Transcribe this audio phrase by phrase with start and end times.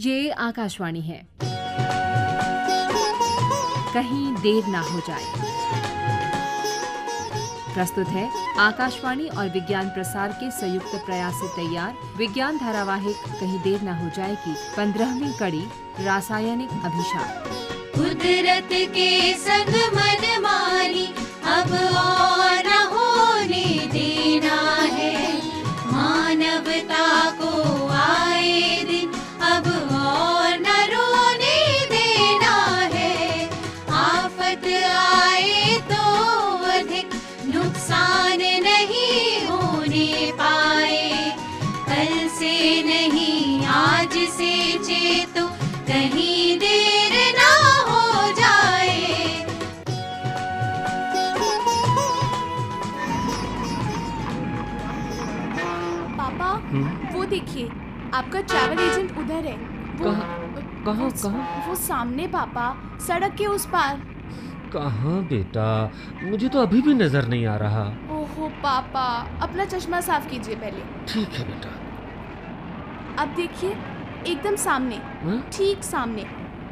[0.00, 1.20] ये आकाशवाणी है।
[3.94, 5.24] कहीं देर ना हो जाए।
[7.74, 13.82] प्रस्तुत है आकाशवाणी और विज्ञान प्रसार के संयुक्त प्रयास से तैयार विज्ञान धारावाहिक कहीं देर
[13.82, 15.64] ना हो जाए की पंद्रहवीं कड़ी
[16.00, 17.48] रासायनिक अभिशाप।
[17.96, 21.06] कुदरत के संग मन मानी
[21.56, 22.77] अब और
[56.28, 56.52] पापा
[57.14, 57.68] वो देखिए
[58.14, 59.56] आपका ट्रैवल एजेंट उधर है।
[59.98, 63.96] वो कहाँ- कहाँ- वो- सामने पापा सड़क के उस पार।
[64.72, 65.92] कहाँ बेटा?
[66.22, 70.82] मुझे तो अभी भी नज़र नहीं आ रहा। ओहो पापा अपना चश्मा साफ़ कीजिए पहले।
[71.08, 71.68] ठीक है बेटा।
[73.22, 73.76] अब देखिए
[74.26, 75.48] एकदम सामने हाँ?
[75.52, 76.22] ठीक सामने।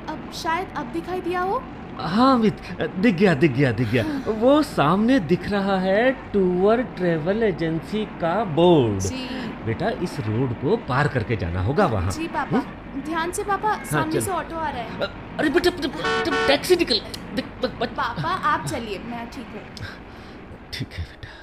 [0.09, 1.63] अब शायद अब दिखाई दिया हो।
[2.01, 2.61] हाँ अमित
[2.99, 8.45] दिख गया दिख गया दिख गया। वो सामने दिख रहा है टूर ट्रेवल एजेंसी का
[8.45, 12.59] बोर्ड। जी। बेटा इस रोड को पार करके जाना होगा वहाँ। जी पापा।
[13.07, 16.77] ध्यान से पापा सामने चल। से ऑटो आ रहा है। अरे बेटा बेटा, बेटा, टैक्सी
[16.77, 17.01] निकल।
[17.63, 19.63] पापा आप चलिए मैं ठीक हूँ।
[20.73, 21.35] ठीक है बेटा।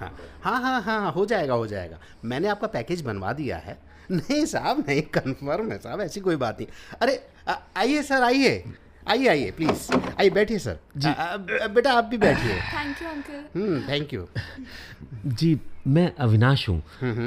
[0.00, 3.78] हाँ हाँ हाँ हाँ हो जाएगा हो जाएगा। मैंने आपका पैकेज बनवा दिया है।
[4.10, 6.68] नहीं साहब नहीं कंफर्म है साहब ऐसी कोई बात नहीं।
[7.02, 7.22] अरे
[7.76, 8.64] आइए सर आइए।
[9.08, 11.08] आइए आइए प्लीज़ आइए बैठिए सर जी।
[11.74, 14.26] बेटा आप भी बैठिए। Thank you uncle hmm thank you
[15.26, 16.78] जी मैं अविनाश हूँ।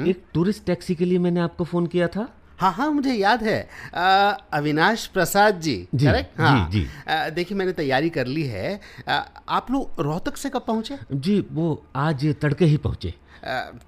[0.08, 3.68] एक टूरिस्ट टैक्सी के लिए मैंने आपको फ़ोन किया था। हाँ हाँ मुझे याद है।
[3.94, 8.42] आ, अविनाश प्रसाद जी जी, करेक्ट जी, हाँ। जी। आ, देखिए मैंने तैयारी कर ली
[8.42, 9.16] है। आ,
[9.48, 10.98] आप लोग रोहतक से कब पहुँचे?
[11.12, 13.14] जी वो आज तड़के ही पहुँचे।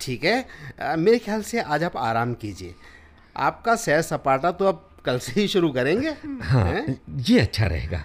[0.00, 0.44] ठीक है।
[0.80, 2.74] आ, मेरे ख्याल से आज आप आराम कीजिए।
[3.36, 6.10] आपका सैर सपाटा तो अब कल से ही शुरू करेंगे?
[6.42, 7.00] हाँ हैं?
[7.28, 8.02] ये अच्छा रहेगा।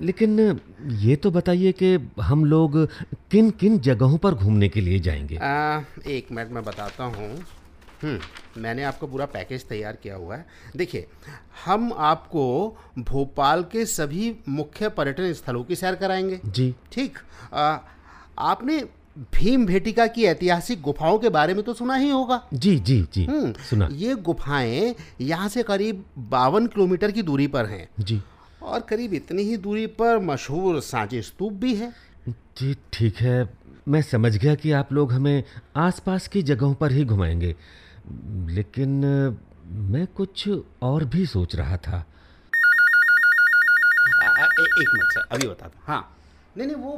[0.00, 0.60] लेकिन
[1.00, 2.86] ये तो बताइए कि हम लोग
[3.30, 5.36] किन किन जगहों पर घूमने के लिए जाएँगे?
[5.36, 7.34] आ, एक मिनट मैं बताता हूँ।
[8.02, 8.18] हम्म,
[8.62, 10.46] मैंने आपको पूरा पैकेज तैयार किया हुआ है।
[10.76, 11.06] देखिए
[11.64, 12.44] हम आपको
[13.00, 17.18] भोपाल के सभी मुख्य पर्यटन स्थलों की सैर कराएँगे। जी। ठीक?
[17.52, 17.78] आ,
[18.38, 18.82] आपने
[19.18, 23.24] भीम भेटिका की ऐतिहासिक गुफाओं के बारे में तो सुना ही होगा। जी जी जी
[23.24, 28.22] हम्म, सुना। ये गुफाएँ यहाँ से करीब बावन किलोमीटर की दूरी पर हैं। जी।
[28.62, 31.92] और करीब इतनी ही दूरी पर मशहूर सांची स्तूप भी है।
[32.28, 33.50] जी ठीक है।
[33.88, 35.44] मैं समझ गया कि आप लोग हमें
[35.76, 37.56] आसपास की जगहों पर ही घुमाएँगे।
[38.54, 38.90] लेकिन
[39.66, 40.48] मैं कुछ
[40.82, 42.04] और भी सोच रहा था। आ,
[44.26, 46.13] आ, ए, एक मिनट सर। अभी बताता हूँ। हाँ।
[46.56, 46.92] नहीं नहीं वो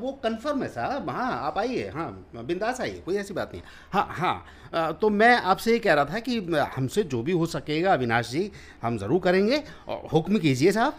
[0.00, 3.62] वो कंफर्म है साहब। हाँ आप आइए हाँ बिंदास आइए कोई ऐसी बात नहीं।
[3.92, 6.38] हाँ हाँ तो मैं आपसे ये कह रहा था कि
[6.76, 8.50] हमसे जो भी हो सकेगा अविनाश जी
[8.82, 9.62] हम ज़रूर करेंगे।
[10.12, 10.94] हुक्म कीजिए साहब।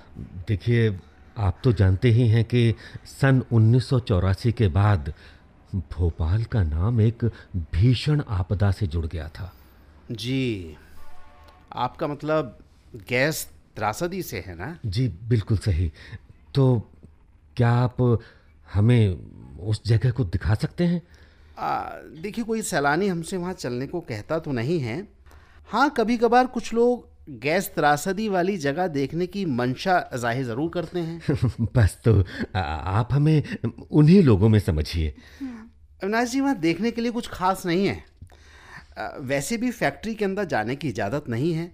[0.47, 0.97] देखिए
[1.37, 2.73] आप तो जानते ही हैं कि
[3.11, 5.13] सन 1984 के बाद
[5.73, 7.23] भोपाल का नाम एक
[7.73, 9.51] भीषण आपदा से जुड़ गया था।
[10.11, 10.77] जी
[11.75, 12.57] आपका मतलब
[13.09, 14.77] गैस त्रासदी से है ना?
[14.85, 15.91] जी बिल्कुल सही।
[16.55, 16.89] तो
[17.57, 18.19] क्या आप
[18.73, 19.15] हमें
[19.59, 21.01] उस जगह को दिखा सकते हैं?
[22.21, 25.07] देखिए कोई सैलानी हमसे वहाँ चलने को कहता तो नहीं है।
[25.69, 30.99] हाँ कभी कभार कुछ लोग गैस त्रासदी वाली जगह देखने की मंशा ज़ाहिर ज़रूर करते
[30.99, 31.21] हैं।
[31.75, 32.23] बस तो
[32.55, 33.43] आ, आप हमें
[33.91, 35.13] उन्हीं लोगों में समझिए।
[36.03, 38.03] अविनाश जी वहाँ देखने के लिए कुछ खास नहीं है।
[39.19, 41.71] वैसे भी फैक्ट्री के अंदर जाने की इजाज़त नहीं है।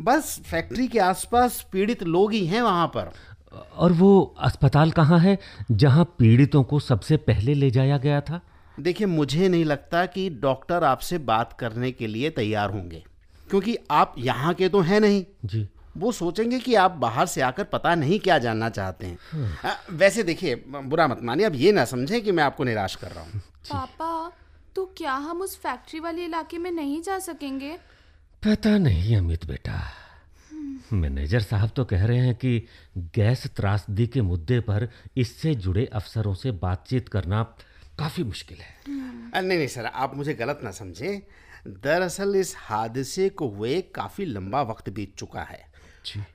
[0.00, 3.10] बस फैक्ट्री के आसपास पीड़ित लोग ही हैं वहाँ पर।
[3.52, 5.38] और वो अस्पताल कहाँ है
[5.70, 8.40] जहाँ पीड़ितों को सबसे पहले ले जाया गया था?
[8.80, 13.02] देखिए मुझे नहीं लगता कि डॉक्टर आपसे बात करने के लिए तैयार होंगे
[13.50, 15.66] क्योंकि आप यहाँ के तो हैं नहीं। जी।
[15.96, 19.18] वो सोचेंगे कि आप बाहर से आकर पता नहीं क्या जानना चाहते हैं।
[19.64, 23.10] आ, वैसे देखिए बुरा मत मानिए अब ये ना समझें कि मैं आपको निराश कर
[23.10, 23.40] रहा हूँ।
[23.70, 24.32] पापा
[24.76, 27.76] तो क्या हम उस फैक्ट्री वाले इलाके में नहीं जा सकेंगे?
[28.42, 29.80] पता नहीं अमित बेटा।
[30.92, 32.66] मैनेजर साहब तो कह रहे हैं कि
[33.14, 37.42] गैस त्रासदी के मुद्दे पर इससे जुड़े अफसरों से बातचीत करना
[37.98, 41.20] काफ़ी मुश्किल है। नहीं नहीं सर आप मुझे गलत ना समझें।
[41.66, 45.66] दरअसल इस हादसे को हुए काफ़ी लंबा वक्त बीत चुका है।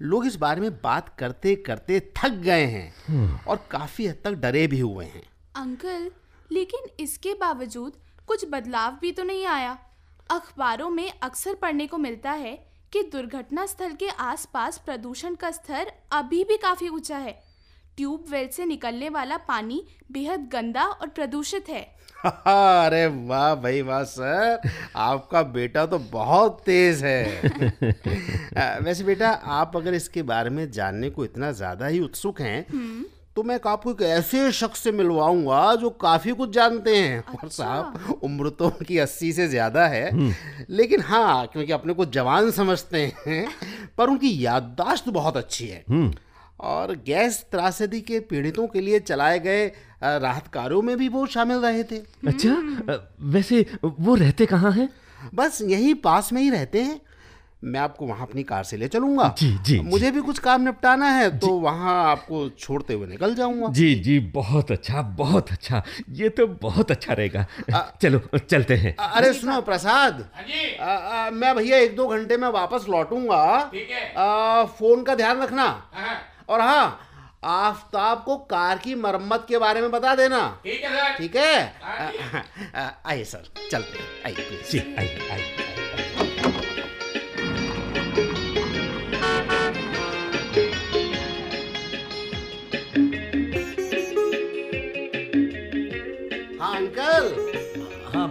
[0.01, 4.67] लोग इस बारे में बात करते करते थक गए हैं और काफ़ी हद तक डरे
[4.67, 5.23] भी हुए हैं।
[5.55, 6.11] अंकल
[6.51, 7.93] लेकिन इसके बावजूद
[8.27, 9.77] कुछ बदलाव भी तो नहीं आया।
[10.31, 12.53] अखबारों में अक्सर पढ़ने को मिलता है
[12.93, 17.31] कि दुर्घटना स्थल के आसपास प्रदूषण का स्तर अभी भी काफ़ी ऊँचा है।
[17.97, 21.81] ट्यूबवेल से निकलने वाला पानी बेहद गंदा और प्रदूषित है।
[22.25, 29.93] अरे वाह भाई वाह सर आपका बेटा तो बहुत तेज है। वैसे बेटा आप अगर
[29.93, 32.65] इसके बारे में जानने को इतना ज़्यादा ही उत्सुक हैं
[33.35, 38.19] तो मैं आपको एक ऐसे शख्स से मिलवाऊँगा जो काफ़ी कुछ जानते हैं। और साहब
[38.23, 40.09] उम्र तो उनकी अस्सी से ज़्यादा है।
[40.69, 43.47] लेकिन हाँ क्योंकि अपने को जवान समझते हैं
[43.97, 46.11] पर उनकी याददाश्त बहुत अच्छी है।
[46.59, 49.65] और गैस त्रासदी के पीड़ितों के लिए चलाए गए
[50.03, 51.97] राहत कार्यों में भी वो शामिल रहे थे।
[52.27, 52.53] अच्छा
[53.31, 54.89] वैसे वो रहते कहाँ हैं?
[55.35, 56.99] बस यही पास में ही रहते हैं।
[57.63, 60.61] मैं आपको वहाँ अपनी कार से ले चलूँगा। जी, जी, मुझे जी, भी कुछ काम
[60.61, 65.81] निपटाना है तो वहाँ आपको छोड़ते हुए निकल जाऊँगा। जी जी बहुत अच्छा बहुत अच्छा।
[66.09, 67.45] ये तो बहुत अच्छा रहेगा।
[68.01, 70.21] चलो चलते हैं। अरे सुनो प्रसाद।
[70.79, 75.67] अ, मैं भैया एक दो घंटे में वापस लौटूँगा। फ़ोन का ध्यान रखना।
[76.49, 76.99] और हाँ
[77.43, 82.93] आफ्ताब को कार की मरम्मत के बारे में बता देना। ठीक है ठीक है?
[83.05, 85.72] आइए सर। चलते हैं। आइए प्लीज़ जी आइए आइए।
[98.13, 98.27] हाँ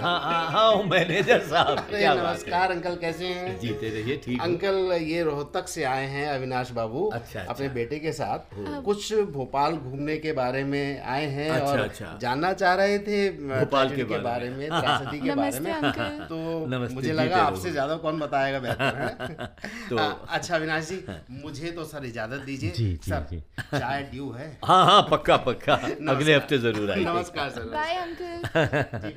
[0.00, 3.58] हाँ हाँ हाँ मैनेजर साहब। क्या नमस्कार अंकल कैसे हैं?
[3.60, 7.98] जीते रहिए ठीक अंकल ये रोहतक से आए हैं अविनाश बाबू अच्छा, अच्छा। अपने बेटे
[8.04, 8.54] के साथ।
[8.84, 13.18] कुछ भोपाल घूमने के बारे में आए हैं अच्छा, और अच्छा। जानना चाह रहे थे
[13.48, 18.58] भोपाल के बारे में। त्रासदी के बारे में। तो मुझे लगा आपसे ज़्यादा कौन बताएगा
[18.60, 19.46] बेहतर
[19.90, 21.02] तो- अच्छा अविनाश जी
[21.42, 23.40] मुझे तो सर इजाज़त दीजिए। सर
[23.78, 25.74] चाय ड्यू है। हाँ हाँ पक्का पक्का।
[26.14, 27.68] अगले हफ़्ते ज़रूर आएँगे। नमस्कार sir.
[27.74, 29.16] Bye uncle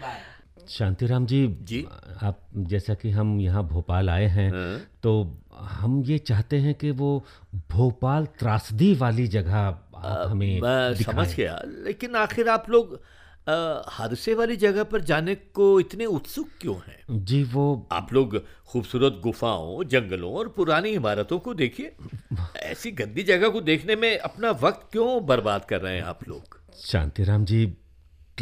[0.69, 1.85] Shantiram ji जी।
[2.23, 2.39] आप
[2.71, 5.13] जैसा कि हम यहाँ भोपाल आए हैं हाँ। तो
[5.71, 7.11] हम ये चाहते हैं कि वो
[7.71, 9.87] भोपाल त्रासदी वाली जगह आप
[10.29, 12.99] हमें मैं समझ गया लेकिन आखिर आप लोग
[13.47, 19.19] हादसे वाली जगह पर जाने को इतने उत्सुक क्यों हैं जी वो आप लोग खूबसूरत
[19.23, 21.91] गुफाओं जंगलों और पुरानी इमारतों को देखिए
[22.63, 26.59] ऐसी गंदी जगह को देखने में अपना वक्त क्यों बर्बाद कर रहे हैं आप लोग
[26.81, 27.65] शांतिराम जी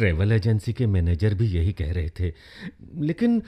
[0.00, 2.32] ट्रेवल एजेंसी के मैनेजर भी यही कह रहे थे।
[3.06, 3.42] लेकिन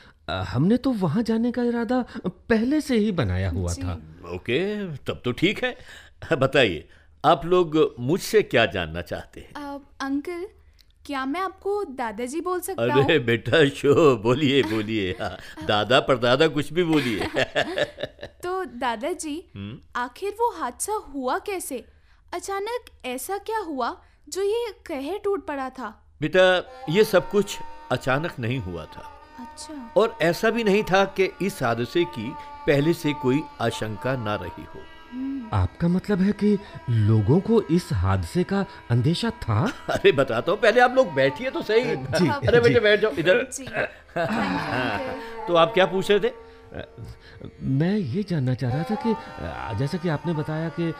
[0.49, 3.95] हमने तो वहाँ जाने का इरादा पहले से ही बनाया हुआ था।
[4.35, 4.59] ओके
[4.97, 5.77] तब तो ठीक है।
[6.33, 6.89] बताइए
[7.25, 9.81] आप लोग मुझसे क्या जानना चाहते हैं?
[10.01, 10.47] अंकल
[11.07, 13.05] क्या मैं आपको दादाजी बोल सकता हूँ?
[13.05, 17.27] अरे बेटा शो बोलिए बोलिए। हाँ, दादा परदादा कुछ भी बोलिए।
[18.45, 19.37] तो दादाजी
[19.97, 21.85] आखिर वो हादसा हुआ कैसे?
[22.35, 23.97] अचानक ऐसा क्या हुआ
[24.29, 26.02] जो ये कहर टूट पड़ा था?
[26.23, 26.43] बेटा
[26.89, 27.59] ये सब कुछ
[27.93, 29.03] अचानक नहीं हुआ था।
[29.41, 32.33] अच्छा। और ऐसा भी नहीं था कि इस हादसे की
[32.67, 34.81] पहले से कोई आशंका ना रही हो।
[35.53, 36.59] आपका मतलब है कि
[36.91, 39.73] लोगों को इस हादसे का अंदेशा था?
[39.91, 43.43] अरे बताता हूँ पहले आप लोग बैठिए तो सही। जी, अरे बेटे बैठ जाओ इधर।
[45.49, 46.33] तो आप क्या पूछ रहे थे?
[47.63, 49.15] मैं ये जानना चाह रहा था कि
[49.79, 50.95] जैसा कि आपने बताया कि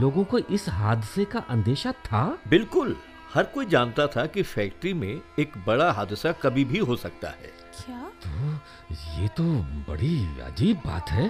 [0.00, 2.38] लोगों को इस हादसे का अंदेशा था?
[2.48, 2.96] बिल्कुल।
[3.34, 7.50] हर कोई जानता था कि फैक्ट्री में एक बड़ा हादसा कभी भी हो सकता है।
[7.76, 8.10] क्या?
[8.24, 9.42] तो ये तो
[9.88, 11.28] बड़ी अजीब बात है।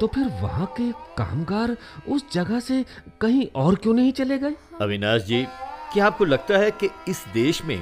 [0.00, 1.76] तो फिर वहाँ के कामगार
[2.08, 2.84] उस जगह से
[3.20, 4.54] कहीं और क्यों नहीं चले गए?
[4.80, 5.44] अविनाश जी
[5.92, 7.80] क्या आपको लगता है कि इस देश में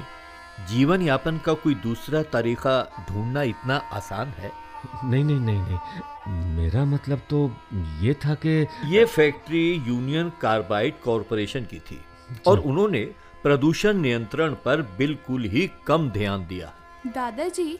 [0.69, 4.51] जीवन यापन का कोई दूसरा तरीका ढूंढना इतना आसान है?
[5.03, 7.49] नहीं नहीं नहीं नहीं। मेरा मतलब तो
[8.01, 11.99] ये था कि ये फैक्ट्री यूनियन कार्बाइड कॉरपोरेशन की थी
[12.47, 13.03] और उन्होंने
[13.45, 16.71] प्रदूषण नियंत्रण पर बिल्कुल ही कम ध्यान दिया।
[17.07, 17.77] दादाजी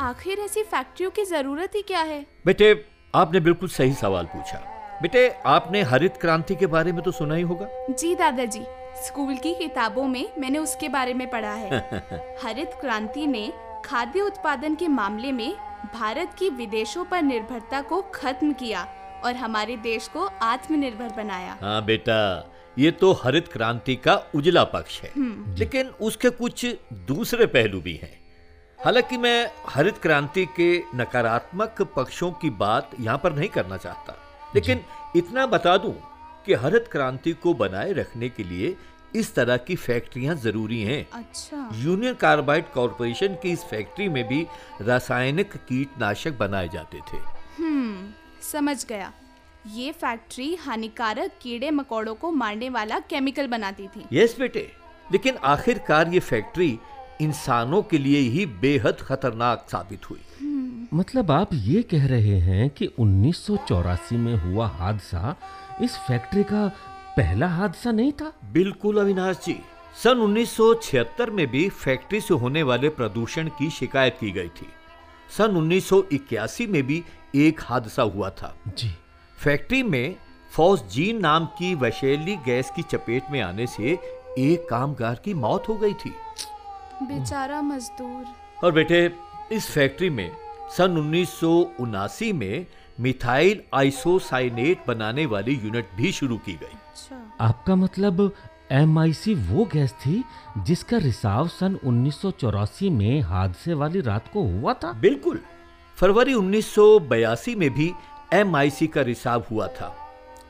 [0.00, 2.26] आखिर ऐसी फैक्ट्रियों की ज़रूरत ही क्या है?
[2.46, 4.58] बेटे आपने बिल्कुल सही सवाल पूछा।
[5.02, 8.62] बेटे आपने हरित क्रांति के बारे में तो सुना ही होगा। जी दादाजी
[8.96, 11.78] स्कूल की किताबों में मैंने उसके बारे में पढ़ा है।
[12.44, 13.52] हरित क्रांति ने
[13.84, 15.52] खाद्य उत्पादन के मामले में
[15.94, 18.86] भारत की विदेशों पर निर्भरता को खत्म किया
[19.24, 22.20] और हमारे देश को आत्मनिर्भर बनाया। हाँ बेटा
[22.78, 25.12] ये तो हरित क्रांति का उजला पक्ष है।
[25.58, 28.24] लेकिन उसके कुछ दूसरे पहलू भी हैं।
[28.84, 34.16] हालाँकि मैं हरित क्रांति के नकारात्मक पक्षों की बात यहाँ पर नहीं करना चाहता।
[34.54, 34.80] लेकिन
[35.16, 35.94] इतना बता दूँ
[36.46, 38.76] कि हरित क्रांति को बनाए रखने के लिए
[39.16, 44.46] इस तरह की फैक्ट्रियाँ ज़रूरी हैं। अच्छा। यूनियन कार्बाइड कॉरपोरेशन की इस फैक्ट्री में भी
[44.80, 47.16] रासायनिक कीटनाशक बनाए जाते थे।
[47.58, 48.08] हम्म
[48.52, 49.12] समझ गया।
[49.72, 54.72] ये फैक्ट्री हानिकारक कीड़े मकोड़ों को मारने वाला केमिकल बनाती थी। यस बेटे।
[55.12, 56.78] लेकिन आखिरकार ये फैक्ट्री
[57.20, 60.20] इंसानों के लिए ही बेहद खतरनाक साबित हुई।
[60.94, 65.36] मतलब आप ये कह रहे हैं कि 1984 में हुआ हादसा
[65.82, 66.68] इस फैक्ट्री का
[67.16, 68.32] पहला हादसा नहीं था?
[68.44, 69.60] बिल्कुल अविनाश जी।
[70.04, 74.68] सन 1976 में भी फैक्ट्री से होने वाले प्रदूषण की शिकायत की गई थी।
[75.38, 77.04] सन 1981 में भी
[77.34, 78.94] एक हादसा हुआ था। जी।
[79.38, 80.16] फैक्ट्री में
[80.50, 83.98] फॉस्जीन नाम की विषैली गैस की चपेट में आने से
[84.38, 86.10] एक कामगार की मौत हो गई थी।
[87.02, 88.24] बेचारा मजदूर।
[88.64, 89.12] और बेटे
[89.52, 90.30] इस फैक्ट्री में
[90.70, 92.66] सन उन्नीस में
[93.00, 98.32] मिथाइल आइसोसाइनेट बनाने वाली यूनिट भी शुरू की गई। अच्छा। आपका मतलब
[98.70, 100.24] एमआईसी वो गैस थी
[100.58, 104.92] जिसका रिसाव सन 1984 में हादसे वाली रात को हुआ था?
[104.92, 105.40] बिल्कुल।
[105.96, 107.92] फरवरी 1982 में भी
[108.32, 109.94] एमआईसी का रिसाव हुआ था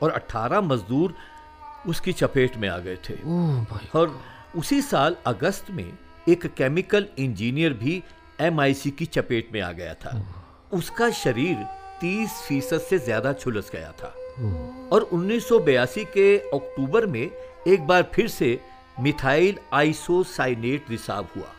[0.03, 1.15] और 18 मजदूर
[1.87, 3.15] उसकी चपेट में आ गए थे।
[3.97, 4.19] और
[4.55, 5.91] उसी साल अगस्त में
[6.29, 8.01] एक केमिकल इंजीनियर भी
[8.41, 10.21] एमआईसी की चपेट में आ गया था।
[10.73, 11.65] उसका शरीर
[12.01, 14.07] 30 फ़ीसद से ज़्यादा झुलस गया था।
[14.93, 17.21] और 1982 के अक्टूबर में
[17.67, 18.59] एक बार फिर से
[18.99, 21.51] मिथाइल आइसोसाइनेट रिसाव हुआ।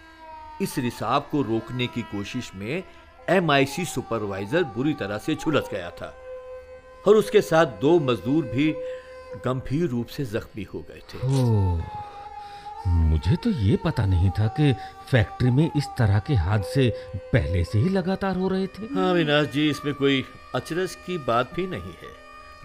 [0.63, 2.83] इस रिसाव को रोकने की कोशिश में
[3.31, 6.15] एमआईसी सुपरवाइजर बुरी तरह से झुलस गया था
[7.07, 8.73] और उसके साथ दो मजदूर भी
[9.45, 11.19] गंभीर रूप से जख्मी हो गए थे।
[12.89, 14.73] मुझे तो ये पता नहीं था कि
[15.11, 16.89] फैक्ट्री में इस तरह के हादसे
[17.33, 21.55] पहले से ही लगातार हो रहे थे। हाँ अविनाश जी इसमें कोई अचरज की बात
[21.55, 22.15] भी नहीं है।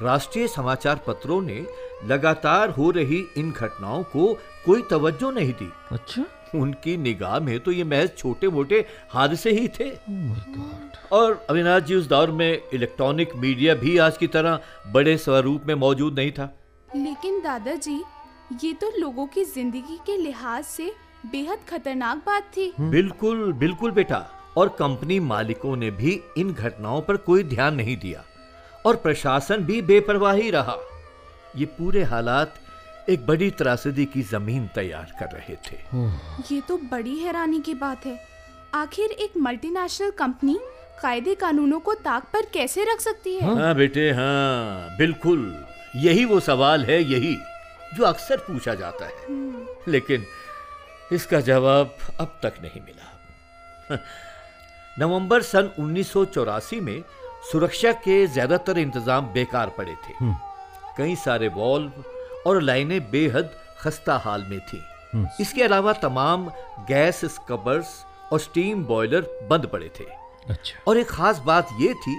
[0.02, 1.66] राष्ट्रीय समाचार पत्रों ने
[2.06, 4.34] लगातार हो रही इन घटनाओं को
[4.66, 6.26] कोई तवज्जो नहीं दी। अच्छा?
[6.56, 11.96] उनकी निगाह में तो ये महज छोटे मोटे हादसे ही थे। गॉड और अविनाश जी
[11.96, 14.60] उस दौर में इलेक्ट्रॉनिक मीडिया भी आज की तरह
[14.94, 16.50] बड़े स्वरूप में मौजूद नहीं था।
[16.96, 18.02] लेकिन दादाजी
[18.64, 20.92] ये तो लोगों की ज़िंदगी के लिहाज से
[21.26, 24.26] बेहद खतरनाक बात थी। बिल्कुल बिल्कुल बेटा।
[24.58, 28.24] और कंपनी मालिकों ने भी इन घटनाओं पर कोई ध्यान नहीं दिया।
[28.86, 30.76] और प्रशासन भी बेपरवाही रहा।
[31.56, 32.54] ये पूरे हालात
[33.10, 35.78] एक बड़ी त्रासदी की ज़मीन तैयार कर रहे थे।
[36.52, 38.20] ये तो बड़ी हैरानी की बात है।
[38.76, 40.60] आखिर एक मल्टीनेशनल कंपनी
[41.02, 43.56] कायदे कानूनों को ताक पर कैसे रख सकती है?
[43.56, 45.42] हाँ बेटे हाँ बिल्कुल।
[45.96, 47.36] यही वो सवाल है यही
[47.96, 49.14] जो अक्सर पूछा जाता है।
[49.88, 50.26] लेकिन
[51.12, 53.98] इसका जवाब अब तक नहीं मिला।
[54.98, 57.02] नवंबर सन 1984 में
[57.52, 60.34] सुरक्षा के ज़्यादातर इंतज़ाम बेकार पड़े थे।
[60.98, 62.04] कई सारे वॉल्व
[62.48, 64.82] और लाइनें बेहद खस्ता हाल में थी।
[65.42, 66.48] इसके अलावा तमाम
[66.88, 67.88] गैस स्कबर्स
[68.32, 70.06] और स्टीम बॉयलर बंद पड़े थे।
[70.50, 72.16] अच्छा। और एक खास बात यह थी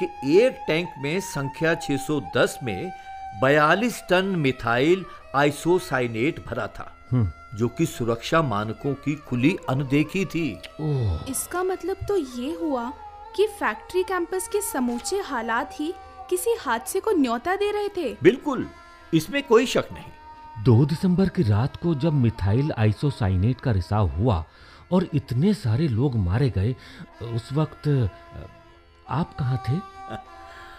[0.00, 2.90] कि एक टैंक में संख्या 610 में
[3.42, 5.04] 42 टन मिथाइल
[5.34, 6.92] आइसोसाइनेट भरा था
[7.54, 10.48] जो कि सुरक्षा मानकों की खुली अनदेखी थी।
[11.30, 12.90] इसका मतलब तो ये हुआ
[13.36, 15.92] कि फैक्ट्री कैंपस के समूचे हालात ही
[16.30, 18.66] किसी हादसे को न्योता दे रहे थे। बिल्कुल।
[19.14, 24.44] इसमें कोई शक नहीं। दो दिसंबर की रात को जब मिथाइल आइसोसाइनेट का रिसाव हुआ
[24.92, 26.74] और इतने सारे लोग मारे गए
[27.34, 27.88] उस वक्त
[29.08, 29.78] आप कहाँ थे?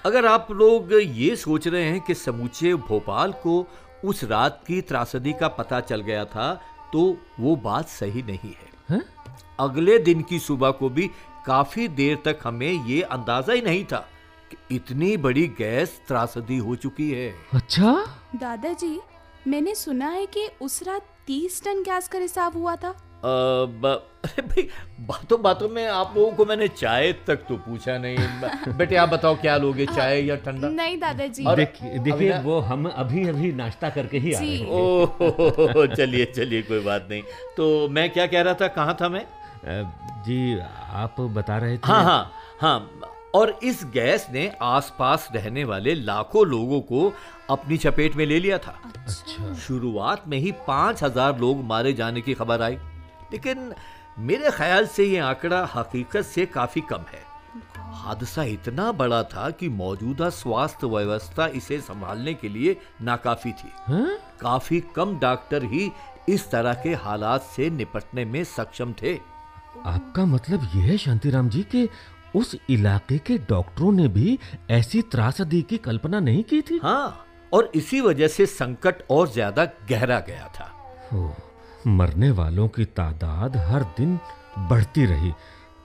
[0.05, 3.65] अगर आप लोग ये सोच रहे हैं कि समूचे भोपाल को
[4.05, 6.53] उस रात की त्रासदी का पता चल गया था
[6.93, 7.01] तो
[7.39, 9.03] वो बात सही नहीं है। हैं?
[9.59, 11.09] अगले दिन की सुबह को भी
[11.45, 14.05] काफ़ी देर तक हमें ये अंदाज़ा ही नहीं था
[14.51, 18.05] कि इतनी बड़ी गैस त्रासदी हो चुकी है। अच्छा?
[18.35, 18.99] दादाजी
[19.47, 24.69] मैंने सुना है कि उस रात तीस टन गैस का रिसाव हुआ था। अरे भाई
[24.99, 28.17] बातों बातों में आप लोगों को मैंने चाय तक तो पूछा नहीं।
[28.77, 30.67] बेटे आप बताओ क्या लोगे चाय या ठंडा?
[30.67, 34.67] नहीं दादाजी। और- देखिए देखिए वो हम अभी अभी नाश्ता करके ही आ रहे हैं।
[34.67, 37.23] ओह चलिए चलिए कोई बात नहीं।
[37.57, 39.25] तो मैं क्या कह रहा था कहाँ था मैं?
[40.23, 40.59] जी
[40.93, 42.79] आप बता रहे थे। हाँ हाँ हाँ
[43.37, 47.11] और इस गैस ने आसपास रहने वाले लाखों लोगों को
[47.49, 52.21] अपनी चपेट में ले लिया था। अच्छा। शुरुआत में ही पाँच हज़ार लोग मारे जाने
[52.21, 52.75] की खबर आई।
[53.31, 53.73] लेकिन
[54.19, 57.25] मेरे ख्याल से ये आंकड़ा हकीकत से काफ़ी कम है।
[57.97, 64.17] हादसा इतना बड़ा था कि मौजूदा स्वास्थ्य व्यवस्था इसे संभालने के लिए नाकाफी थी। हाँ?
[64.41, 65.91] काफ़ी कम डॉक्टर ही
[66.29, 69.15] इस तरह के हालात से निपटने में सक्षम थे।
[69.85, 71.87] आपका मतलब यह है शांतिराम जी कि
[72.35, 74.37] उस इलाके के डॉक्टरों ने भी
[74.71, 76.79] ऐसी त्रासदी की कल्पना नहीं की थी?
[76.83, 80.71] हाँ और इसी वजह से संकट और ज़्यादा गहरा गया था।
[81.13, 81.33] ओह,
[81.87, 84.19] मरने वालों की तादाद हर दिन
[84.59, 85.31] बढ़ती रही।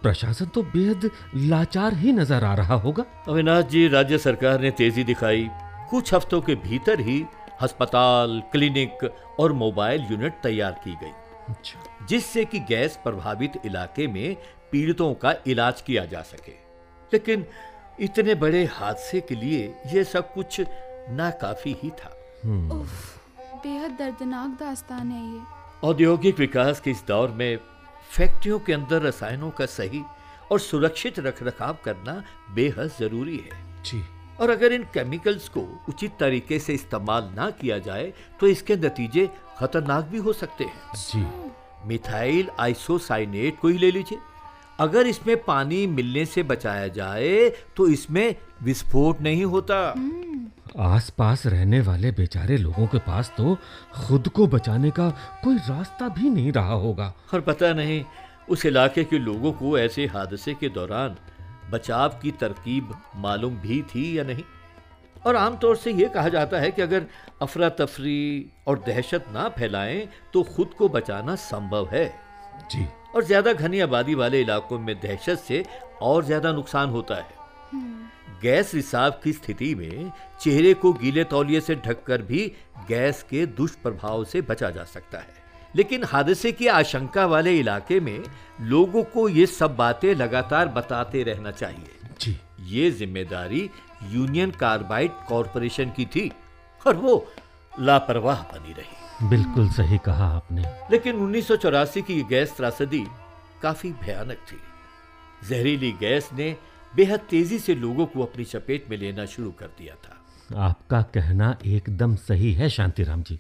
[0.02, 5.04] प्रशासन तो बेहद लाचार ही नज़र आ रहा होगा। अविनाश जी राज्य सरकार ने तेज़ी
[5.04, 5.48] दिखाई।
[5.90, 7.24] कुछ हफ्तों के भीतर ही
[7.62, 11.12] अस्पताल क्लिनिक और मोबाइल यूनिट तैयार की गई।
[11.48, 14.36] अच्छा। जिससे कि गैस प्रभावित इलाके में
[14.72, 16.52] पीड़ितों का इलाज किया जा सके।
[17.12, 17.46] लेकिन
[18.00, 20.60] इतने बड़े हादसे के लिए यह सब कुछ
[21.10, 25.40] नाकाफी ही था। बेहद दर्दनाक दास्तान है ये।
[25.88, 27.58] औद्योगिक विकास के इस दौर में
[28.10, 30.02] फैक्ट्रियों के अंदर रसायनों का सही
[30.52, 34.04] और सुरक्षित रखरखाव करना बेहद ज़रूरी है। जी।
[34.40, 39.28] और अगर इन केमिकल्स को उचित तरीके से इस्तेमाल ना किया जाए तो इसके नतीजे
[39.58, 41.24] खतरनाक भी हो सकते हैं। जी।
[41.88, 44.18] मिथाइल आइसोसाइनेट को ही ले लीजिए।
[44.80, 49.78] अगर इसमें पानी मिलने से बचाया जाए तो इसमें विस्फोट नहीं होता।
[50.78, 53.56] आसपास रहने वाले बेचारे लोगों के पास तो
[53.94, 55.08] खुद को बचाने का
[55.44, 58.04] कोई रास्ता भी नहीं रहा होगा। और पता नहीं
[58.50, 61.16] उस इलाके के लोगों को ऐसे हादसे के दौरान
[61.70, 64.44] बचाव की तरकीब मालूम भी थी या नहीं?
[65.26, 67.06] और आमतौर से यह कहा जाता है कि अगर
[67.42, 72.06] अफरा तफरी और दहशत ना फैलाएँ तो खुद को बचाना संभव है।
[72.70, 75.64] जी। और ज़्यादा घनी आबादी वाले इलाकों में दहशत से
[76.02, 77.40] और ज़्यादा नुकसान होता है।
[78.42, 82.52] गैस रिसाव की स्थिति में चेहरे को गीले तौलिए से ढककर भी
[82.88, 85.41] गैस के दुष्प्रभाव से बचा जा सकता है।
[85.76, 88.24] लेकिन हादसे की आशंका वाले इलाके में
[88.60, 93.70] लोगों को ये सब बातें लगातार बताते रहना चाहिए। जी। ये ज़िम्मेदारी
[94.10, 96.32] यूनियन कार्बाइड कॉरपोरेशन की थी
[96.86, 97.32] और वो
[97.80, 103.06] लापरवाह बनी रही। बिल्कुल सही कहा आपने। लेकिन 1984 की ये गैस त्रासदी
[103.62, 104.60] काफ़ी भयानक थी।
[105.48, 106.56] जहरीली गैस ने
[106.96, 110.18] बेहद तेज़ी से लोगों को अपनी चपेट में लेना शुरू कर दिया था।
[110.66, 113.38] आपका कहना एकदम सही है शांतिराम जी।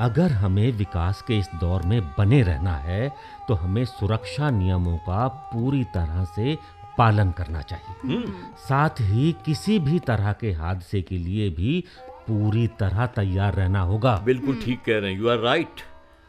[0.00, 3.08] अगर हमें विकास के इस दौर में बने रहना है
[3.48, 6.56] तो हमें सुरक्षा नियमों का पूरी तरह से
[6.98, 8.22] पालन करना चाहिए।
[8.58, 11.82] साथ ही किसी भी तरह के हादसे के लिए भी
[12.28, 15.82] पूरी तरह तैयार रहना होगा। बिल्कुल ठीक कह रहे हैं यू आर राइट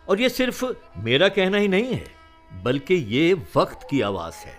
[0.08, 0.66] और ये सिर्फ़
[0.98, 2.06] मेरा कहना ही नहीं है
[2.64, 4.58] बल्कि ये वक्त की आवाज़ है।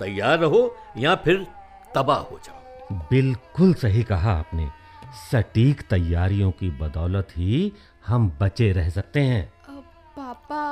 [0.00, 1.46] तैयार रहो या फिर
[1.94, 4.68] तबाह हो जाओ। बिल्कुल सही कहा आपने।
[5.30, 7.72] सटीक तैयारियों की बदौलत ही
[8.08, 9.82] हम बचे रह सकते हैं। अब
[10.16, 10.62] पापा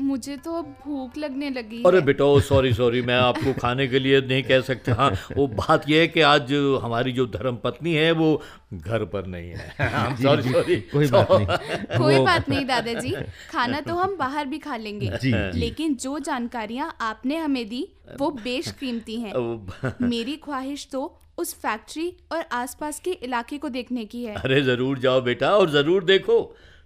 [0.00, 3.98] मुझे तो अब भूख लगने लगी अरे है। बेटा सॉरी सॉरी मैं आपको खाने के
[3.98, 7.94] लिए नहीं कह सकता। हाँ वो बात यह है कि आज हमारी जो धर्म पत्नी
[7.94, 8.42] है वो
[8.74, 13.14] घर पर नहीं है। सॉरी सॉरी कोई बात नहीं। कोई बात नहीं दादाजी।
[13.50, 17.86] खाना तो हम बाहर भी खा लेंगे। जी, जी। लेकिन जो जानकारियाँ आपने हमें दी
[18.20, 19.34] वो बेशकीमती हैं।
[20.08, 21.04] मेरी ख्वाहिश तो
[21.38, 25.70] उस फैक्ट्री और आसपास के इलाके को देखने की है। अरे ज़रूर जाओ बेटा और
[25.70, 26.40] ज़रूर देखो।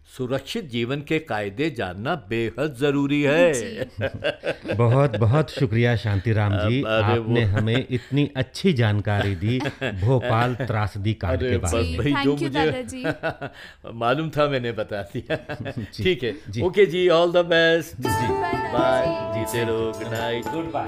[0.06, 3.84] सुरक्षित जीवन के कायदे जानना बेहद ज़रूरी है।
[4.76, 9.58] बहुत बहुत शुक्रिया शांतिराम जी। अरे आपने हमें इतनी अच्छी जानकारी दी
[10.04, 15.36] भोपाल त्रासदी कांड के बारे में। भाई जो मुझे मालूम था मैंने बता दिया।
[16.02, 18.28] ठीक है। जी। ओके जी ऑल द बेस्ट जी
[18.76, 20.86] बाय जीते रहो गुड नाइट गुड बाय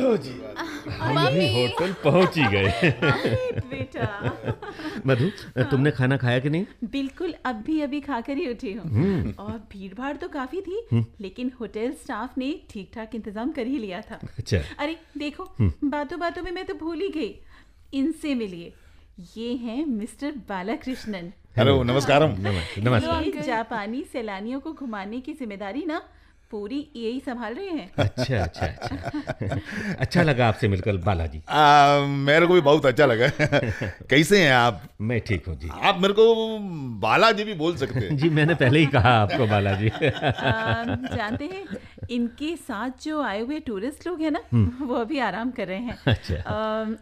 [0.00, 2.90] लो जी। हम भी होटल पहुँच ही गए।
[3.68, 4.06] बेटा।
[5.06, 5.28] मधु
[5.62, 6.66] तुमने खाना खाया कि नहीं?
[6.92, 11.92] बिल्कुल अभी अभी खाकर ही उठी हूँ। और भीड़ भाड़ तो काफ़ी थी लेकिन होटल
[12.02, 16.50] स्टाफ ने ठीक ठाक इंतज़ाम कर ही लिया था। अच्छा। अरे देखो बातों बातों में
[16.52, 17.34] मैं तो भूल ही गई।
[17.94, 18.72] इनसे मिलिए।
[19.36, 26.00] ये हैं मिस्टर बालाकृष्णन। हेलो नमस्कार जापानी सैलानियों को घुमाने की ज़िम्मेदारी ना
[26.50, 29.58] पूरी यही संभाल रहे हैं। अच्छा अच्छा अच्छा।
[29.98, 31.42] अच्छा लगा आपसे मिलकर बालाजी।
[32.06, 33.28] मेरे को भी बहुत अच्छा लगा।
[34.10, 34.82] कैसे हैं आप?
[35.00, 36.58] मैं ठीक हूँ जी। आप मेरे को
[37.00, 39.88] बालाजी भी बोल सकते हैं। जी मैंने पहले ही कहा आपको बालाजी।
[41.16, 41.64] जानते हैं।
[42.10, 44.40] इनके साथ जो आए हुए टूरिस्ट लोग हैं ना
[44.86, 46.36] वो अभी आराम कर रहे हैं। अच्छा।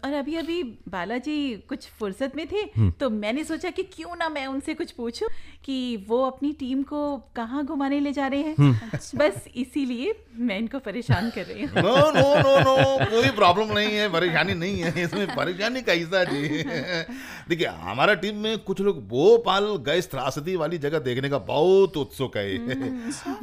[0.05, 1.37] और अभी अभी बालाजी
[1.69, 5.29] कुछ फुर्सत में थे तो मैंने सोचा कि क्यों ना मैं उनसे कुछ पूछूँ
[5.65, 5.77] कि
[6.09, 7.01] वो अपनी टीम को
[7.37, 11.95] कहाँ घुमाने ले जा रहे हैं। बस इसीलिए मैं इनको परेशान कर रही हूँ। नो
[12.11, 16.43] नो नो नो कोई प्रॉब्लम नहीं है परेशानी नहीं है इसमें परेशानी कैसा जी?
[17.49, 22.37] देखिए हमारा टीम में कुछ लोग भोपाल गैस त्रासदी वाली जगह देखने का बहुत उत्सुक
[22.37, 22.45] है।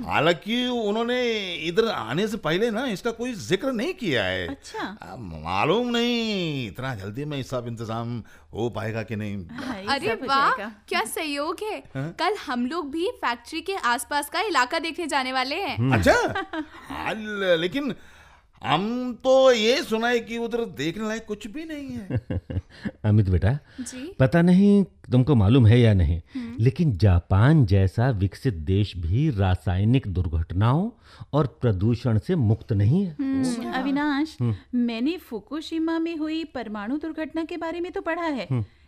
[0.05, 1.21] हालाँकि उन्होंने
[1.67, 6.93] इधर आने से पहले ना इसका कोई ज़िक्र नहीं किया है। अच्छा। मालूम नहीं इतना
[6.95, 8.21] जल्दी में सब इंतज़ाम
[8.53, 9.45] हो पाएगा कि नहीं?
[9.51, 12.07] हाँ, अरे वाह क्या सहयोग है। हा?
[12.19, 16.13] कल हम लोग भी फैक्ट्री के आसपास का इलाका देखने जाने वाले हैं। अच्छा?
[16.89, 17.13] हाँ,
[17.57, 17.93] लेकिन
[18.65, 22.61] हम तो ये सुना है कि उधर देखने लायक कुछ भी नहीं है।
[23.05, 26.21] अमित बेटा जी। पता नहीं तुमको मालूम है या नहीं
[26.59, 30.89] लेकिन जापान जैसा विकसित देश भी रासायनिक दुर्घटनाओं
[31.33, 34.37] और प्रदूषण से मुक्त नहीं है। हम्म, अविनाश
[34.75, 38.47] मैंने फुकुशिमा में हुई परमाणु दुर्घटना के बारे में तो पढ़ा है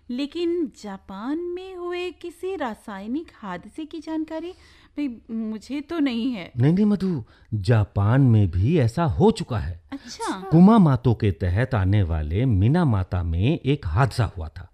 [0.10, 4.54] लेकिन जापान में हुए किसी रासायनिक हादसे की जानकारी
[4.98, 9.80] भाई मुझे तो नहीं है। नहीं नहीं मधु जापान में भी ऐसा हो चुका है।
[9.92, 14.70] अच्छा। कुमा मातो के तहत आने वाले मीना माता में एक हादसा हुआ था।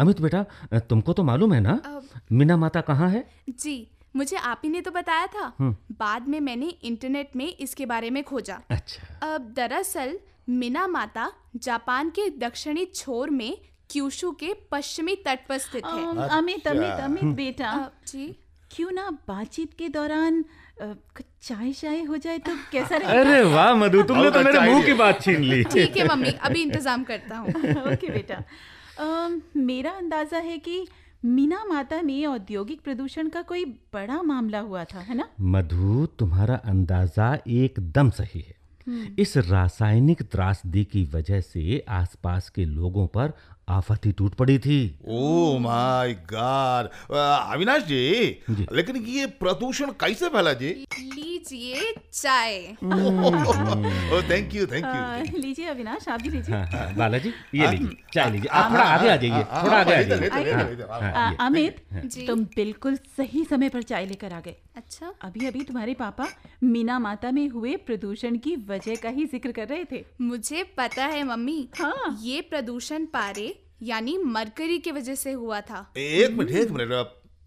[0.00, 0.44] अमित बेटा
[0.80, 2.02] तुमको तो मालूम है ना?
[2.32, 3.24] मीना माता कहाँ है?
[3.50, 5.52] जी मुझे आप ही ने तो बताया था।
[5.92, 12.10] बाद में मैंने इंटरनेट में इसके बारे में खोजा। अच्छा। अब दरअसल मिना माता जापान
[12.10, 13.56] के दक्षिणी छोर में
[13.90, 18.34] क्यूशु के पश्चिमी तट पर स्थित है। अमित अमित अमित बेटा। जी।
[18.70, 20.44] क्यों ना बातचीत के दौरान
[20.82, 23.20] कुछ चाय चाय हो जाए तो कैसा रहेगा?
[23.20, 26.30] अरे वाह मधु तुमने तो मेरे अच्छा मुँह की बात छीन ली। ठीक है मम्मी
[26.30, 27.48] अभी इंतज़ाम करता हूँ।
[27.92, 28.42] ओके बेटा।
[28.98, 30.86] अम, मेरा अंदाज़ा है कि
[31.24, 35.28] मीना माता में औद्योगिक प्रदूषण का कोई बड़ा मामला हुआ था है ना?
[35.40, 38.56] मधु तुम्हारा अंदाज़ा एकदम सही है।
[39.18, 43.32] इस रासायनिक त्रासदी की वजह से आसपास के लोगों पर
[43.68, 44.78] आफत ही टूट पड़ी थी।
[45.08, 47.98] Oh my God Avinash ji
[48.50, 50.68] जी। लेकिन ये प्रदूषण कैसे फैला जी?
[51.00, 52.58] लीजिए चाय।
[54.30, 54.84] थैंक यू थैंक
[55.26, 58.84] यू लीजिए अविनाश आप भी लीजिए। हाँ हाँ बालाजी ये लीजिए चाय लीजिए। आप थोड़ा
[58.84, 61.84] आगे आ जाइए थोड़ा आगे आ जाइए। हाँ। हाँ। अमित
[62.28, 66.26] तुम बिल्कुल सही समय पर चाय लेकर आ गए। अच्छा। अभी अभी तुम्हारे पापा
[66.62, 71.04] मीना माता में हुए प्रदूषण की वजह का ही ज़िक्र कर रहे थे। मुझे पता
[71.06, 76.50] है मम्मी हाँ। ये प्रदूषण पारे यानी मरकरी की वजह से हुआ था। एक मिनट
[76.50, 76.92] एक मिनट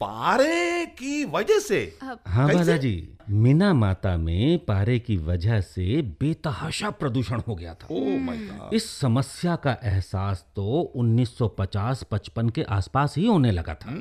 [0.02, 2.48] पारे की वजह से। हाँ?
[2.48, 8.38] बालाजी मीना माता में पारे की वजह से बेतहाशा प्रदूषण हो गया था। ओ माय
[8.38, 13.92] गॉड इस समस्या का एहसास तो 1950-55 के आसपास ही होने लगा था।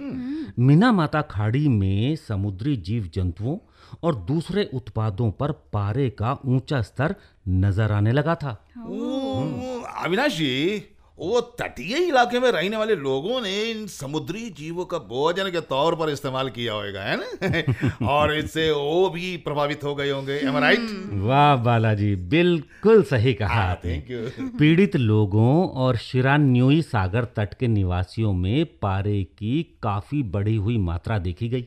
[0.58, 3.56] मीना माता खाड़ी में समुद्री जीव जंतुओं
[4.02, 7.14] और दूसरे उत्पादों पर पारे का ऊँचा स्तर
[7.48, 10.82] नज़र आने लगा था। ओ, अविनाश जी
[11.20, 15.94] वो तटीय इलाके में रहने वाले लोगों ने इन समुद्री जीवों का भोजन के तौर
[15.94, 18.06] पर इस्तेमाल किया होगा है ना?
[18.12, 20.88] और इससे वो भी प्रभावित हो गए होंगे एम राइट
[21.24, 27.54] वाह बालाजी बिल्कुल सही कहा हाँ आपने। थैंक यू पीड़ित लोगों और शिरान्योई सागर तट
[27.54, 31.66] के निवासियों में पारे की काफ़ी बढ़ी हुई मात्रा देखी गई।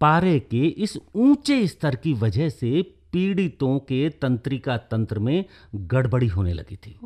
[0.00, 2.82] पारे के इस ऊँचे स्तर की वजह से
[3.14, 6.98] पीड़ितों के तंत्रिका तंत्र में गड़बड़ी होने लगी थी।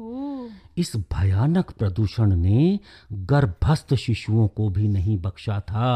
[0.79, 2.79] इस भयानक प्रदूषण ने
[3.13, 5.91] गर्भस्थ शिशुओं को भी नहीं बख्शा था।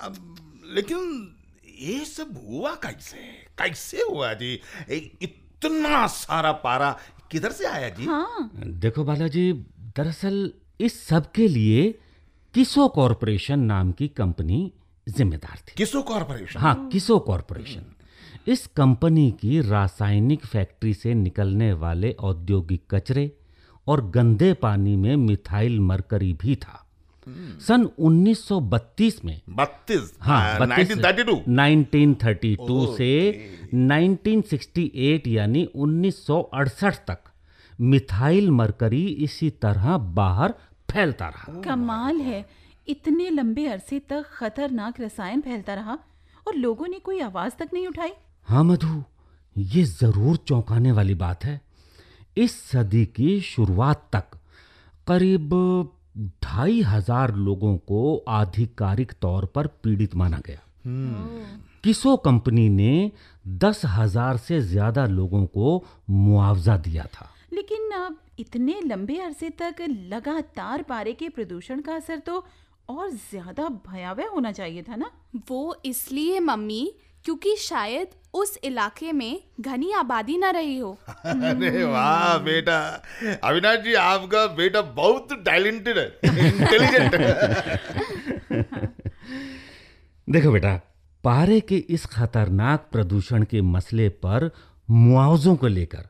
[0.00, 0.36] अब
[0.74, 1.32] लेकिन
[1.78, 3.16] ये सब हुआ कैसे?
[3.58, 4.52] कैसे हुआ जी?
[5.22, 6.90] इतना सारा पारा
[7.30, 8.04] किधर से आया जी?
[8.04, 8.50] हाँ।
[8.80, 9.52] देखो बालाजी
[9.96, 11.98] दरअसल इस सब के लिए
[12.54, 14.72] किसो कॉरपोरेशन नाम की कंपनी
[15.06, 16.60] जिम्मेदार थी। किसो कॉरपोरेशन?
[16.60, 17.84] हाँ किसो कॉरपोरेशन।
[18.46, 23.32] इस कंपनी की रासायनिक फैक्ट्री से निकलने वाले औद्योगिक कचरे
[23.86, 26.82] और गंदे पानी में मिथाइल मरकरी भी था।
[27.60, 30.12] सन 1932 में बत्तीस?
[30.20, 33.10] हाँ नाइनटीन थर्टी टू। 1932 से
[33.74, 37.18] 1968 यानी 1968 तक
[37.80, 40.54] मिथाइल मरकरी इसी तरह बाहर
[40.90, 42.44] फैलता रहा। कमाल है।
[42.88, 45.98] इतने लंबे अरसे तक खतरनाक रसायन फैलता रहा
[46.48, 48.12] और लोगों ने कोई आवाज़ तक नहीं उठाई।
[48.48, 49.02] हाँ मधु
[49.56, 51.60] ये ज़रूर चौंकाने वाली बात है।
[52.36, 54.36] इस सदी की शुरुआत तक
[55.06, 55.54] करीब
[56.44, 60.60] ढाई हज़ार लोगों को आधिकारिक तौर पर पीड़ित माना गया।
[61.84, 63.10] किसो कंपनी ने
[63.44, 69.82] दस हज़ार से ज़्यादा लोगों को मुआवजा दिया था। लेकिन अब इतने लंबे अरसे तक
[70.12, 72.44] लगातार पारे के प्रदूषण का असर तो
[72.88, 75.10] और ज़्यादा भयावह होना चाहिए था ना?
[75.50, 76.90] वो इसलिए मम्मी
[77.26, 80.90] क्योंकि शायद उस इलाके में घनी आबादी न रही हो।
[81.24, 82.78] अरे वाह बेटा।
[83.44, 87.14] अविनाश जी आपका बेटा बहुत टैलेंटेड है इंटेलिजेंट
[90.28, 90.74] देखो बेटा
[91.24, 94.50] पारे के इस खतरनाक प्रदूषण के मसले पर
[94.90, 96.08] मुआवजों को लेकर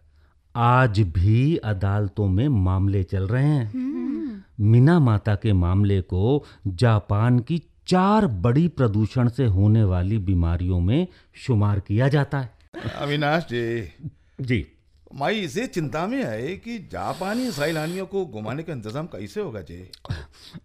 [0.55, 7.63] आज भी अदालतों में मामले चल रहे हैं। मीना माता के मामले को जापान की
[7.89, 13.93] चार बड़ी प्रदूषण से होने वाली बीमारियों में शुमार किया जाता है। अविनाश जी।
[14.41, 14.67] जी।
[15.15, 19.79] माई इसे चिंता में है कि जापानी सैलानियों को घुमाने का इंतज़ाम कैसे होगा जी?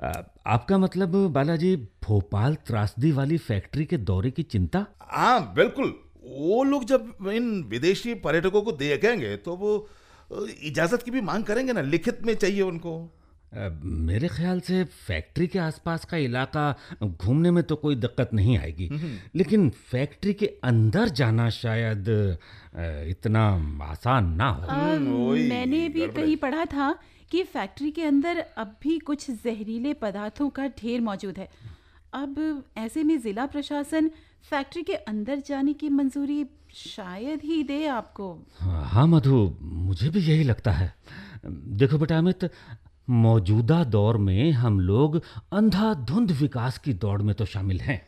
[0.04, 0.12] आ,
[0.48, 4.86] आपका मतलब बालाजी भोपाल त्रासदी वाली फैक्ट्री के दौरे की चिंता?
[5.02, 5.94] हाँ बिल्कुल।
[6.26, 9.88] वो लोग जब इन विदेशी पर्यटकों को देखेंगे तो वो
[10.64, 11.82] इजाज़त की भी मांग करेंगे ना?
[11.82, 12.94] लिखित में चाहिए उनको।
[13.54, 18.58] अ, मेरे ख्याल से फैक्ट्री के आसपास का इलाका घूमने में तो कोई दिक्कत नहीं
[18.58, 18.90] आएगी।
[19.36, 23.44] लेकिन फैक्ट्री के अंदर जाना शायद अ, इतना
[23.84, 27.00] आसान ना हो। अ, वही मैंने भी गड़बड़। है। कहीं पढ़ा था
[27.32, 31.50] कि फैक्ट्री के अंदर अब भी कुछ जहरीले पदार्थों का ढेर मौजूद है।
[32.14, 34.10] अब ऐसे में जिला प्रशासन
[34.50, 40.20] फैक्ट्री के अंदर जाने की मंजूरी शायद ही दे आपको। हाँ हाँ, मधु मुझे भी
[40.20, 40.94] यही लगता है।
[41.46, 42.50] देखो बेटा अमित
[43.12, 45.22] मौजूदा दौर में हम लोग
[45.54, 48.02] अंधाधुंध विकास की दौड़ में तो शामिल हैं।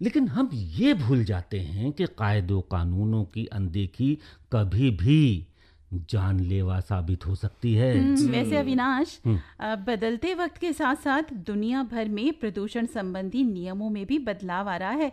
[0.00, 4.18] लेकिन हम ये भूल जाते हैं कि कायदों कानूनों की अनदेखी
[4.52, 5.46] कभी भी
[5.94, 9.20] जानलेवा साबित हो सकती है। हम्म, वैसे अविनाश
[9.60, 14.76] बदलते वक्त के साथ साथ दुनिया भर में प्रदूषण संबंधी नियमों में भी बदलाव आ
[14.76, 15.12] रहा है।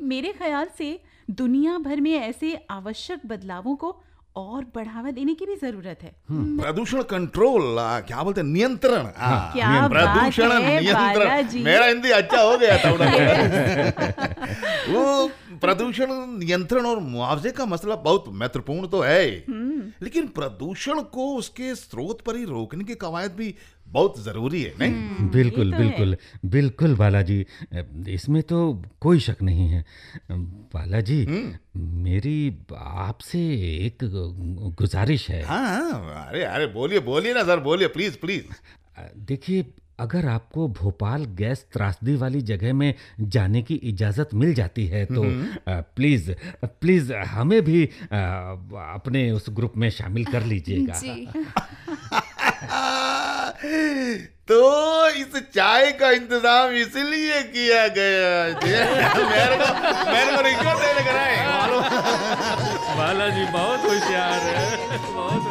[0.00, 4.02] मेरे ख्याल से दुनिया भर में ऐसे आवश्यक बदलावों को
[4.36, 8.48] और बढ़ावा देने की भी ज़रूरत है। प्रदूषण कंट्रोल आ, क्या बोलते हैं?
[8.48, 12.92] नियंत्रण। हाँ, क्या प्रदूषण नियंत्रण। मेरा हिंदी अच्छा हो गया था
[14.88, 19.44] वो प्रदूषण नियंत्रण और मुआवजे का मसला बहुत महत्वपूर्ण तो है।
[20.02, 23.54] लेकिन प्रदूषण को उसके स्रोत पर ही रोकने की कवायद भी
[23.92, 25.28] बहुत ज़रूरी है नहीं?
[25.30, 26.16] बिल्कुल ये तो है। बिल्कुल
[26.50, 27.46] बिल्कुल बालाजी।
[28.08, 29.84] इसमें तो कोई शक नहीं है।
[30.74, 31.26] बालाजी
[31.76, 33.38] मेरी आपसे
[33.86, 33.98] एक
[34.78, 38.44] गुजारिश है। हाँ हाँ, अरे अरे बोलिए बोलिए ना सर बोलिए प्लीज़ प्लीज़
[39.18, 39.66] देखिए
[40.00, 45.22] अगर आपको भोपाल गैस त्रासदी वाली जगह में जाने की इजाज़त मिल जाती है तो
[45.68, 46.32] प्लीज़
[46.64, 51.00] प्लीज़ हमें भी अपने उस ग्रुप में शामिल कर लीजिएगा।
[54.48, 54.58] तो
[55.08, 58.30] इस चाय का इंतज़ाम इसलिए किया गया
[58.64, 59.68] मेरे को
[60.10, 61.40] मेरे को रिश्वत लग रहा है
[62.98, 65.44] बालाजी, बहुत होशियार है। बहुत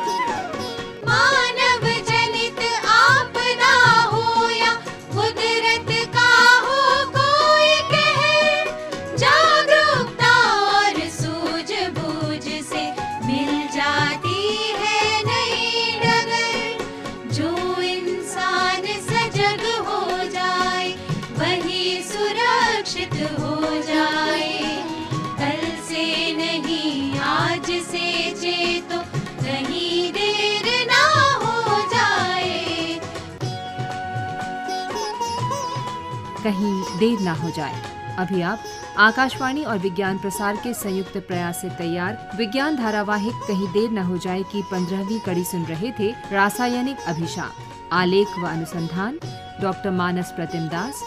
[37.01, 37.81] देर ना हो जाए।
[38.19, 38.63] अभी आप
[38.99, 44.17] आकाशवाणी और विज्ञान प्रसार के संयुक्त प्रयास से तैयार विज्ञान धारावाहिक कहीं देर न हो
[44.17, 49.19] जाए की पंद्रहवीं कड़ी सुन रहे थे रासायनिक अभिशाप। आलेख व अनुसंधान,
[49.61, 51.01] डॉक्टर मानस प्रतिम दास,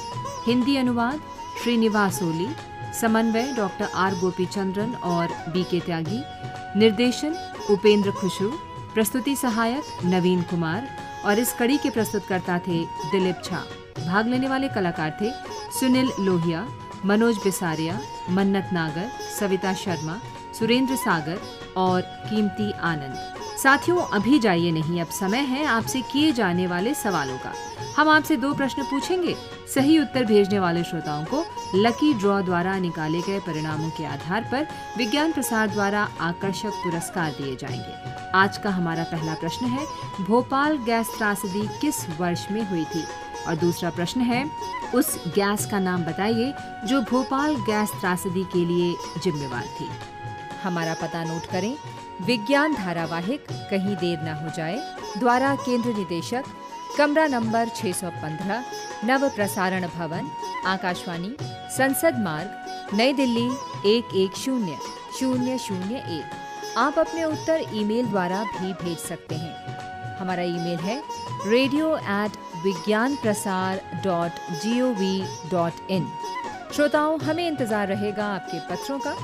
[0.46, 1.20] हिंदी अनुवाद,
[1.62, 2.48] श्रीनिवास ओली,
[3.00, 6.22] समन्वय डॉक्टर आर गोपी चंद्रन और बी के त्यागी,
[6.76, 7.36] निर्देशन
[7.70, 8.50] उपेंद्र खुशरू,
[8.94, 10.88] प्रस्तुति सहायक नवीन कुमार
[11.24, 13.64] और इस कड़ी के प्रस्तुतकर्ता थे दिलीप झा।
[13.98, 15.30] भाग लेने वाले कलाकार थे
[15.80, 16.68] सुनील लोहिया,
[17.04, 19.10] मनोज बिसारिया, मन्नत नागर,
[19.40, 20.20] सविता शर्मा,
[20.58, 21.40] सुरेंद्र सागर
[21.76, 27.38] और कीमती आनंद। साथियों, अभी जाइए नहीं, अब समय है आपसे किए जाने वाले सवालों
[27.38, 27.52] का।
[27.98, 29.36] हम आपसे दो प्रश्न पूछेंगे।
[29.74, 34.68] सही उत्तर भेजने वाले श्रोताओं को लकी ड्रॉ द्वारा निकाले गए परिणामों के आधार पर
[34.98, 39.86] विज्ञान प्रसार द्वारा आकर्षक पुरस्कार दिए जाएँगे। आज का हमारा पहला प्रश्न है,
[40.20, 43.04] भोपाल गैस त्रासदी किस वर्ष में हुई थी?
[43.48, 44.50] और दूसरा प्रश्न है,
[44.94, 46.54] उस गैस का नाम बताइए
[46.86, 49.88] जो भोपाल गैस त्रासदी के लिए जिम्मेवार थी।
[50.62, 51.76] हमारा पता नोट करें,
[52.22, 54.76] विज्ञान धारावाहिक कहीं देर न हो जाए,
[55.18, 56.44] द्वारा केंद्र निदेशक,
[56.98, 58.64] कमरा नंबर 615
[59.04, 60.30] नव प्रसारण भवन,
[60.66, 61.36] आकाशवाणी,
[61.76, 63.46] संसद मार्ग, नई दिल्ली,
[63.86, 64.78] एक एक शून्य
[65.20, 66.30] शून्य शून्य एक।
[66.78, 71.02] आप अपने उत्तर ईमेल द्वारा भी भेज सकते हैं। हमारा ईमेल है
[71.46, 76.06] radio at Vigyan Prasar dot G O V dot in
[76.72, 79.14] श्रोताओं, हमें इंतज़ार रहेगा आपके पत्रों का।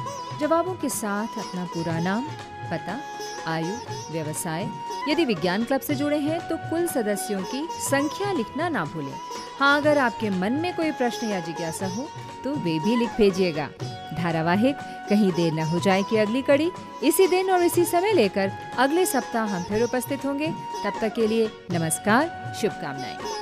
[0.41, 2.25] जवाबों के साथ अपना पूरा नाम,
[2.71, 2.99] पता,
[3.47, 3.75] आयु,
[4.13, 4.69] व्यवसाय।
[5.09, 9.15] यदि विज्ञान क्लब से जुड़े हैं तो कुल सदस्यों की संख्या लिखना ना भूलें।
[9.59, 12.09] हाँ अगर आपके मन में कोई प्रश्न या जिज्ञासा हो
[12.45, 13.69] तो वे भी लिख भेजिएगा।
[14.15, 14.77] धारावाहिक
[15.11, 16.71] कहीं देर न हो जाए कि अगली कड़ी।
[17.03, 20.49] इसी दिन और इसी समय लेकर अगले सप्ताह हम फिर उपस्थित होंगे।
[20.85, 23.40] तब तक के लिए नमस्कार, शुभकामनाएँ।